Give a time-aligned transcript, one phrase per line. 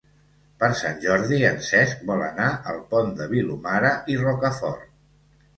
[0.61, 4.91] Per Sant Jordi en Cesc vol anar al Pont de Vilomara i Rocafort.